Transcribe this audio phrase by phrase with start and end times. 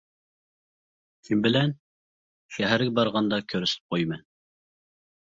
[1.27, 1.75] -كىم بىلەن؟
[2.57, 4.29] -شەھەرگە بارغاندا كۆرسىتىپ قويىمەن.